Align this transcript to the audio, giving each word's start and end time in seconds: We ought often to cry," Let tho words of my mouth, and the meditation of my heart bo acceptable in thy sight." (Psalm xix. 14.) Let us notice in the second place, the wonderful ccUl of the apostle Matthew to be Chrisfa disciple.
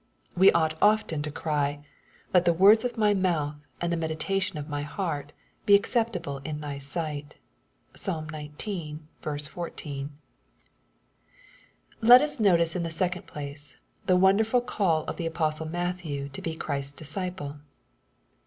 We 0.35 0.51
ought 0.53 0.75
often 0.81 1.21
to 1.21 1.29
cry," 1.29 1.85
Let 2.33 2.45
tho 2.45 2.53
words 2.53 2.83
of 2.83 2.97
my 2.97 3.13
mouth, 3.13 3.57
and 3.79 3.93
the 3.93 3.97
meditation 4.01 4.57
of 4.57 4.67
my 4.67 4.81
heart 4.81 5.31
bo 5.67 5.75
acceptable 5.75 6.39
in 6.39 6.59
thy 6.59 6.79
sight." 6.79 7.35
(Psalm 7.93 8.25
xix. 8.31 8.97
14.) 9.53 10.17
Let 12.01 12.21
us 12.23 12.39
notice 12.39 12.75
in 12.75 12.81
the 12.81 12.89
second 12.89 13.27
place, 13.27 13.77
the 14.07 14.17
wonderful 14.17 14.63
ccUl 14.63 15.05
of 15.07 15.17
the 15.17 15.27
apostle 15.27 15.67
Matthew 15.67 16.29
to 16.29 16.41
be 16.41 16.55
Chrisfa 16.55 16.97
disciple. 16.97 17.57